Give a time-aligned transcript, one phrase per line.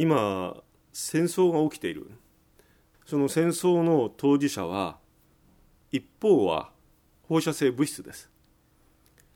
[0.00, 0.56] 今
[0.94, 2.10] 戦争が起きている。
[3.04, 4.96] その戦争の当事者は
[5.92, 6.70] 一方は
[7.28, 8.30] 放射性物質です。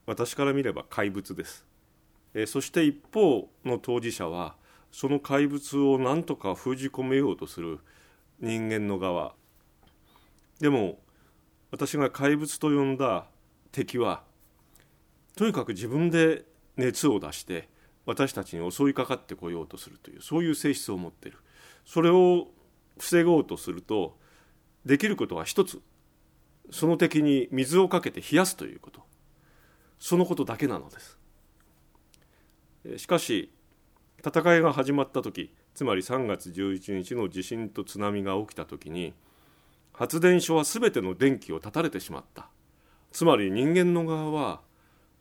[0.07, 1.67] 私から見れば怪物です。
[2.33, 4.55] えそして一方の当事者は
[4.91, 7.81] その怪物を何とか封じ込めようとする
[8.41, 9.35] 人間の側。
[10.61, 10.99] でも
[11.73, 13.27] 私が怪物と呼んだ
[13.71, 14.23] 敵は
[15.37, 16.47] とにかく自分で
[16.79, 17.69] 熱を出して
[18.07, 21.39] 私たちに襲いかかってこようとするというそういう性質を持っている。
[21.87, 22.49] それを
[22.99, 24.17] 防ごうとすると
[24.85, 25.81] できることは一つ。
[26.71, 29.03] その敵に水をかけて冷やすということ。
[29.99, 31.19] そのことだけなのです。
[32.99, 33.51] しかし
[34.25, 39.15] 戦いが始まった時つまり3月11日の地震と津波が起きた時に
[39.93, 42.49] 発電所は全ての電気を断たれてしまった。
[43.13, 44.61] つまり人間の側は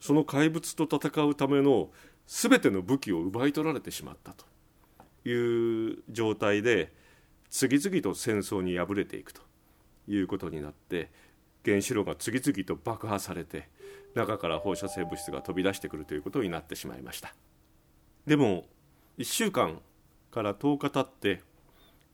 [0.03, 1.89] その怪物と戦うための
[2.27, 4.45] 全ての武器を奪い取られてしまったと
[5.29, 6.91] いう状態で
[7.49, 9.41] 次々と戦争に敗れていくと
[10.09, 11.09] いうことになって
[11.63, 13.69] 原子炉が次々と爆破されて
[14.13, 17.33] 中から放射性物質が飛び出してくるということになってしまいました。
[18.27, 18.65] でも
[19.19, 19.79] 1週間
[20.31, 21.41] から10日経って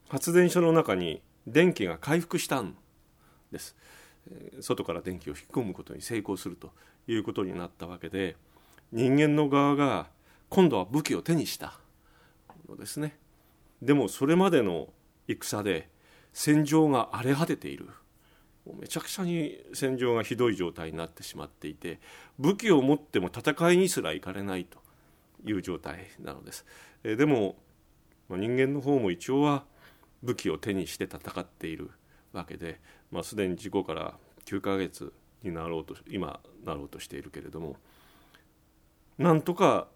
[0.09, 2.75] 発電所の中に電気が回復したん
[3.51, 3.75] です。
[4.59, 6.71] 外から電気を引き込むことに成功すると
[7.11, 8.35] いうことになったわけで
[8.91, 10.07] 人間の側が
[10.49, 11.73] 今度は武器を手にした
[12.67, 13.17] のですね
[13.81, 14.89] でもそれまでの
[15.27, 15.89] 戦で
[16.33, 17.89] 戦場が荒れ果てている
[18.79, 21.99] めちゃくちゃに戦場がひどい状態になってしまっていて
[22.37, 24.79] 武器を持っても戦いにすら行かれないと
[25.45, 26.65] いう状態なのです。
[27.03, 27.55] えでも
[28.29, 29.63] 人間の方も一応は
[30.21, 31.89] 武器を手にして戦っている
[32.33, 32.79] わけで、
[33.11, 34.13] まあ、すでに事故から
[34.45, 37.77] 9ヶ月になろうと今なろうとしているけれども
[39.17, 39.87] なんとか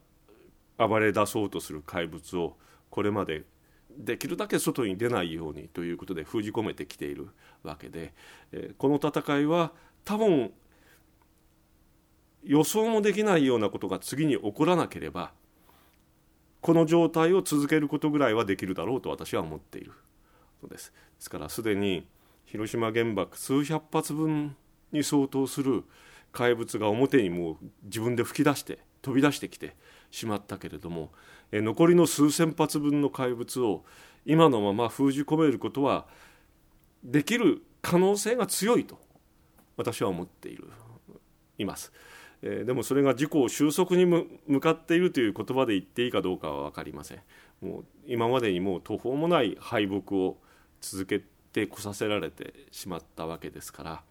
[0.78, 2.56] 暴れ出そうとする怪物を
[2.90, 3.44] これまで
[3.98, 7.30] できるだけ外に出ないようにということで封じ込めてきている
[7.62, 8.14] わけで、
[8.52, 9.72] えこの戦いは
[10.04, 10.52] 多分
[12.44, 15.32] 予想もできないようなことが次に起こらなければ
[16.62, 19.92] この状態を続けることぐらいはできるだろうと私は思っている
[20.62, 20.92] のです。
[20.92, 22.08] ですからすでに
[22.46, 24.56] 広島原爆数百発分
[24.94, 25.84] に相当する
[26.32, 29.76] 怪物が表にもう自分で吹き出して飛び出してきて
[30.12, 31.12] しまったけれども
[31.52, 33.84] え残りの数千発分の怪物を
[34.26, 36.06] 今のまま封じ込めることは
[37.04, 38.98] できる可能性が強いと
[39.78, 40.68] 私は思っている
[41.58, 41.92] います。
[42.42, 47.22] えでもそれが自己収束に向かっているという言葉で言っていいかどうかは分かりません
[47.62, 50.38] もう今までにもう途方もない敗北を
[50.82, 51.22] 続け
[51.54, 54.04] てこさせられてしまったわけですから、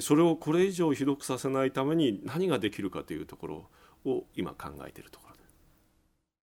[0.00, 3.68] それをこれ以上ひどくさせないために何ができるかというところ
[4.04, 5.37] を今考えているところ。